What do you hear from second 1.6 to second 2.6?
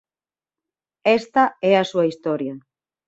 é a súa historia.